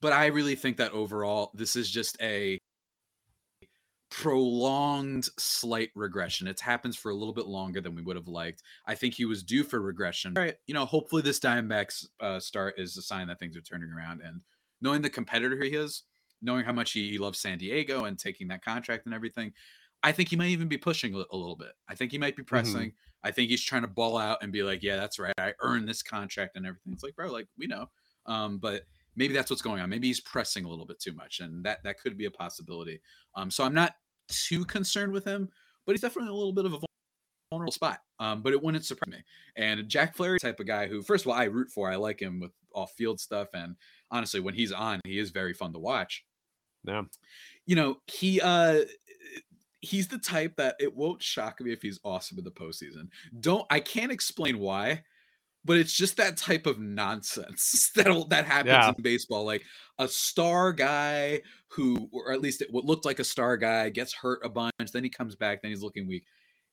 [0.00, 2.58] But I really think that overall, this is just a
[4.12, 6.46] prolonged slight regression.
[6.46, 8.62] It happens for a little bit longer than we would have liked.
[8.86, 10.34] I think he was due for regression.
[10.36, 13.62] All right, you know, hopefully this Diamondbacks uh, start is a sign that things are
[13.62, 14.20] turning around.
[14.22, 14.42] And
[14.82, 16.02] knowing the competitor he is,
[16.42, 19.54] knowing how much he, he loves San Diego and taking that contract and everything,
[20.02, 21.72] I think he might even be pushing a, little bit.
[21.88, 22.92] I think he might be pressing.
[23.24, 25.32] I think he's trying to ball out and be like, yeah, that's right.
[25.38, 26.92] I earned this contract and everything.
[26.92, 27.86] It's like, bro, like we know.
[28.26, 28.82] Um, but
[29.16, 29.90] maybe that's what's going on.
[29.90, 33.00] Maybe he's pressing a little bit too much, and that that could be a possibility.
[33.34, 33.94] Um, so I'm not
[34.28, 35.48] too concerned with him,
[35.86, 36.78] but he's definitely a little bit of a
[37.50, 38.00] vulnerable spot.
[38.18, 39.24] Um, but it wouldn't surprise me.
[39.56, 41.90] And Jack Flaherty type of guy who, first of all, I root for.
[41.90, 43.76] I like him with off field stuff, and
[44.10, 46.24] honestly, when he's on, he is very fun to watch.
[46.84, 47.02] Yeah.
[47.66, 48.80] You know, he uh
[49.80, 53.08] he's the type that it won't shock me if he's awesome in the postseason.
[53.40, 55.02] Don't I can't explain why,
[55.64, 58.92] but it's just that type of nonsense that that happens Yeah.
[58.96, 59.44] in baseball.
[59.44, 59.62] Like
[59.98, 64.40] a star guy who, or at least what looked like a star guy, gets hurt
[64.44, 66.24] a bunch, then he comes back, then he's looking weak.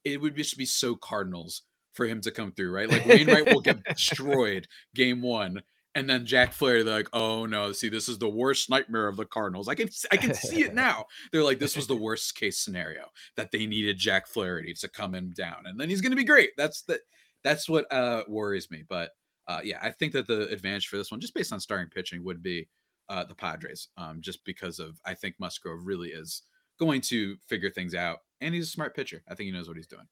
[0.04, 2.90] It would just be so Cardinals for him to come through, right?
[2.90, 5.62] Like Wainwright will get destroyed game one.
[5.96, 7.72] And then Jack Flair, they're like, "Oh no!
[7.72, 9.68] See, this is the worst nightmare of the Cardinals.
[9.68, 11.06] I can, I can see it now.
[11.32, 15.16] They're like, this was the worst case scenario that they needed Jack Flaherty to come
[15.16, 16.52] him down, and then he's going to be great.
[16.58, 17.00] That's the,
[17.44, 18.84] that's what uh worries me.
[18.88, 19.12] But
[19.48, 22.24] uh, yeah, I think that the advantage for this one, just based on starting pitching,
[22.24, 22.68] would be
[23.10, 23.88] uh, the Padres.
[23.98, 26.44] Um, just because of I think Musgrove really is
[26.80, 29.24] going to figure things out, and he's a smart pitcher.
[29.28, 30.08] I think he knows what he's doing.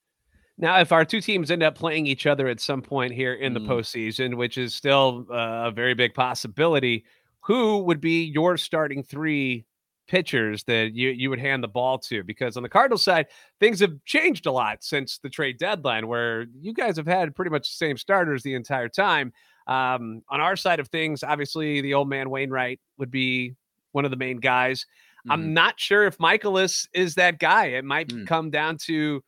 [0.58, 3.54] Now, if our two teams end up playing each other at some point here in
[3.54, 3.68] the Mm.
[3.68, 7.06] postseason, which is still uh, a very big possibility,
[7.42, 9.66] who would be your starting three
[10.08, 12.24] pitchers that you, you would hand the ball to?
[12.24, 13.28] Because on the Cardinals side,
[13.60, 17.52] things have changed a lot since the trade deadline, where you guys have had pretty
[17.52, 19.34] much the same starters the entire time.
[19.67, 23.56] Um, on our side of things, obviously, the old man Wainwright would be
[23.91, 24.86] one of the main guys.
[25.28, 25.34] Mhm.
[25.34, 27.65] I'm not sure if Mikolas is that guy.
[27.67, 28.28] It might Mm.
[28.28, 29.24] come down to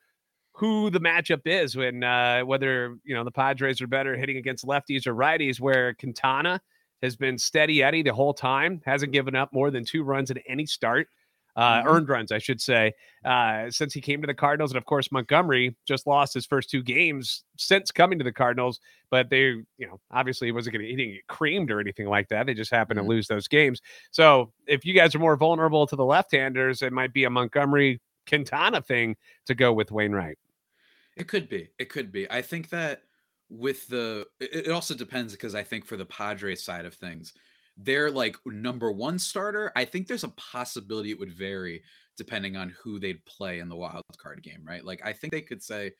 [0.53, 4.65] who the matchup is when uh, whether you know the Padres are better hitting against
[4.65, 5.59] lefties or righties.
[5.59, 6.61] Where Quintana
[7.01, 10.37] has been steady Eddie the whole time, hasn't given up more than two runs in
[10.47, 11.07] any start,
[11.55, 11.85] uh, Mhm.
[11.87, 12.93] earned runs, I should say,
[13.25, 14.71] uh, since he came to the Cardinals.
[14.71, 18.79] And of course, Montgomery just lost his first two games since coming to the Cardinals.
[19.09, 19.41] But they,
[19.77, 22.45] you know, obviously he wasn't going to get creamed or anything like that.
[22.45, 23.03] They just happened Mhm.
[23.03, 23.81] to lose those games.
[24.11, 27.99] So if you guys are more vulnerable to the left-handers, it might be a Montgomery
[28.27, 30.37] Quintana thing to go with Wainwright.
[31.17, 31.69] It could be.
[31.79, 32.29] It could be.
[32.29, 33.03] I think that
[33.49, 37.33] with the it, also depends because I think for the Padres side of things,
[37.77, 41.81] their like number one starter, I think there's a possibility it would vary
[42.17, 44.83] depending on who they'd play in the wild card game, right?
[44.85, 45.93] Like I think they could say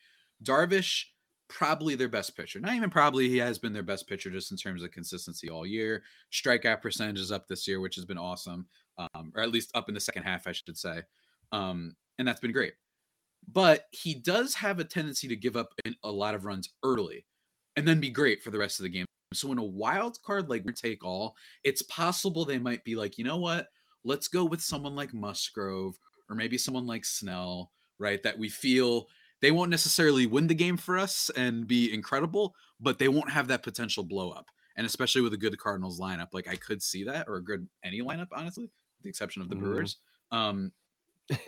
[0.44, 1.04] Darvish
[1.48, 2.60] probably their best pitcher.
[2.60, 5.66] Not even probably he has been their best pitcher just in terms of consistency all
[5.66, 6.02] year.
[6.32, 8.66] Strikeout percentage is up this year, which has been awesome.
[8.98, 11.02] Um, or at least up in the second half, I should say.
[11.52, 12.74] Um, and that's been great.
[13.48, 15.72] but he does have a tendency to give up
[16.04, 17.24] a lot of runs early
[17.80, 19.06] and then be great for the rest of the game.
[19.32, 23.24] So in a wild card like take all, it's possible they might be like, you
[23.24, 23.68] know what?
[24.04, 28.22] Let's go with someone like Musgrove or maybe someone like Snell, right?
[28.22, 29.06] That we feel
[29.40, 33.48] they won't necessarily win the game for us and be incredible, but they won't have
[33.48, 34.46] that potential blow up.
[34.76, 37.66] And especially with a good Cardinals lineup, like I could see that, or a good
[37.82, 39.64] any lineup, honestly, with the exception of the mm-hmm.
[39.64, 39.96] Brewers.
[40.30, 40.72] Um,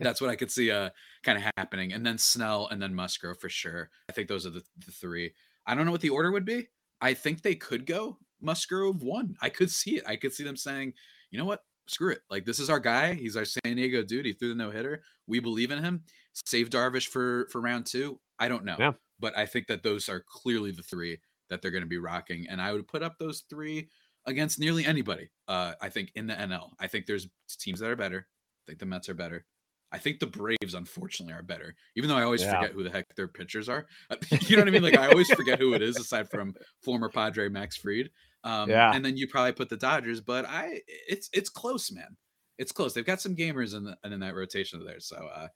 [0.00, 0.90] that's what I could see uh
[1.22, 1.92] kind of happening.
[1.92, 3.90] And then Snell and then Musgrove for sure.
[4.08, 5.34] I think those are the, the three.
[5.68, 6.68] I don't know what the order would be.
[7.00, 9.36] I think they could go Musgrove one.
[9.40, 10.04] I could see it.
[10.06, 10.94] I could see them saying,
[11.30, 11.60] you know what?
[11.86, 12.20] Screw it.
[12.30, 13.14] Like this is our guy.
[13.14, 14.26] He's our San Diego dude.
[14.26, 15.02] He threw the no hitter.
[15.26, 16.02] We believe in him.
[16.46, 18.18] Save Darvish for for round two.
[18.38, 18.76] I don't know.
[18.78, 18.92] Yeah.
[19.20, 21.18] But I think that those are clearly the three
[21.50, 22.46] that they're going to be rocking.
[22.48, 23.88] And I would put up those three
[24.26, 25.30] against nearly anybody.
[25.48, 26.70] Uh, I think in the NL.
[26.78, 27.26] I think there's
[27.58, 28.26] teams that are better.
[28.28, 29.44] I think the Mets are better.
[29.90, 31.74] I think the Braves, unfortunately, are better.
[31.96, 32.54] Even though I always yeah.
[32.54, 33.86] forget who the heck their pitchers are.
[34.42, 34.82] you know what I mean?
[34.82, 38.10] Like I always forget who it is, aside from former Padre Max Fried.
[38.44, 38.92] Um, yeah.
[38.94, 42.16] And then you probably put the Dodgers, but I, it's it's close, man.
[42.58, 42.92] It's close.
[42.92, 45.00] They've got some gamers in the, in that rotation there.
[45.00, 45.48] So, uh,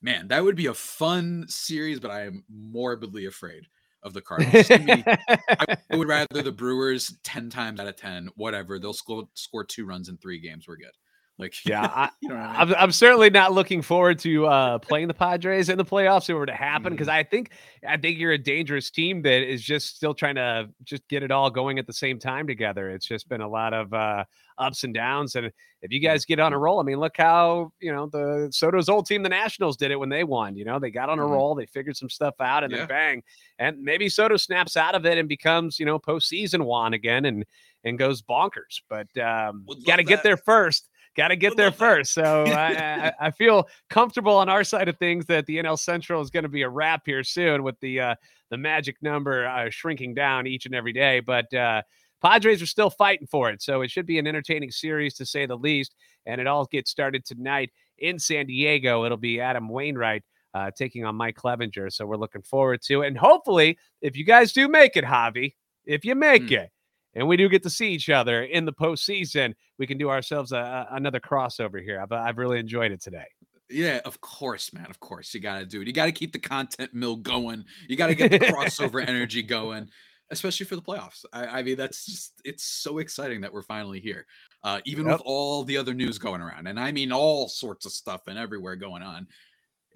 [0.00, 2.00] man, that would be a fun series.
[2.00, 3.66] But I am morbidly afraid
[4.02, 4.70] of the Cardinals.
[4.70, 8.28] me, I would rather the Brewers ten times out of ten.
[8.36, 10.66] Whatever, they'll score score two runs in three games.
[10.66, 10.92] We're good.
[11.38, 15.08] Like, yeah, I, you know I am I'm certainly not looking forward to uh, playing
[15.08, 17.18] the Padres in the playoffs if it were to happen because mm-hmm.
[17.18, 17.50] I think
[17.86, 21.30] I think you're a dangerous team that is just still trying to just get it
[21.30, 22.90] all going at the same time together.
[22.90, 24.24] It's just been a lot of uh,
[24.58, 25.50] ups and downs, and
[25.82, 28.88] if you guys get on a roll, I mean, look how you know the Soto's
[28.88, 30.56] old team, the Nationals, did it when they won.
[30.56, 31.32] You know, they got on a mm-hmm.
[31.32, 32.78] roll, they figured some stuff out, and yeah.
[32.78, 33.22] then bang,
[33.58, 37.44] and maybe Soto snaps out of it and becomes you know postseason Juan again and
[37.84, 38.80] and goes bonkers.
[38.88, 42.12] But um, got to get there first got to get there first.
[42.12, 46.30] So I, I, feel comfortable on our side of things that the NL Central is
[46.30, 48.14] going to be a wrap here soon with the uh,
[48.50, 51.20] the magic number uh, shrinking down each and every day.
[51.20, 51.82] But uh,
[52.22, 55.46] Padres are still fighting for it, so it should be an entertaining series to say
[55.46, 55.94] the least.
[56.26, 59.04] And it all gets started tonight in San Diego.
[59.04, 60.22] It'll be Adam Wainwright.
[60.54, 61.92] Uh, taking on Mike Clevinger.
[61.92, 63.08] So we're looking forward to it.
[63.08, 65.52] And hopefully, if you guys do make it, Javi,
[65.84, 66.62] if you make mm.
[66.62, 66.70] it,
[67.16, 70.52] and we do get to see each other in the postseason, we can do ourselves
[70.52, 72.00] a, a, another crossover here.
[72.00, 73.24] I've, I've really enjoyed it today.
[73.70, 74.86] Yeah, of course, man.
[74.90, 75.86] Of course, you got to do it.
[75.86, 77.64] You got to keep the content mill going.
[77.88, 79.88] You got to get the crossover energy going,
[80.30, 81.24] especially for the playoffs.
[81.32, 84.26] I, I, mean, that's just it's so exciting that we're finally here,
[84.62, 85.14] uh, even yep.
[85.14, 88.38] with all the other news going around, and I mean all sorts of stuff and
[88.38, 89.26] everywhere going on.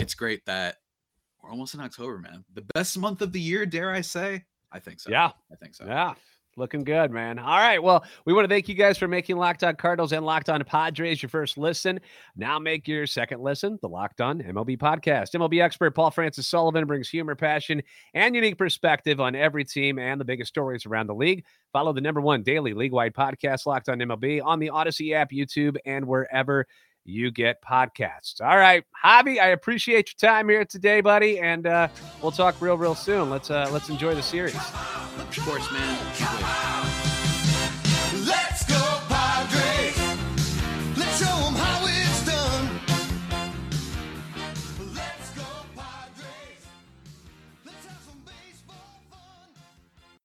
[0.00, 0.76] It's great that
[1.40, 2.44] we're almost in October, man.
[2.54, 4.44] The best month of the year, dare I say?
[4.72, 5.10] I think so.
[5.10, 5.84] Yeah, I think so.
[5.86, 6.14] Yeah,
[6.56, 7.38] Looking good, man.
[7.38, 7.80] All right.
[7.80, 10.62] Well, we want to thank you guys for making Locked On Cardinals and Locked On
[10.64, 12.00] Padres your first listen.
[12.34, 15.34] Now make your second listen, the Locked On MLB podcast.
[15.34, 17.82] MLB expert Paul Francis Sullivan brings humor, passion,
[18.14, 21.44] and unique perspective on every team and the biggest stories around the league.
[21.72, 25.30] Follow the number one daily league wide podcast, Locked On MLB, on the Odyssey app,
[25.30, 26.66] YouTube, and wherever
[27.10, 28.40] you get podcasts.
[28.40, 31.88] All right, Javi, I appreciate your time here today, buddy, and uh,
[32.22, 33.30] we'll talk real, real soon.
[33.30, 34.54] Let's uh, let's enjoy the series.
[34.56, 36.69] Of course, man.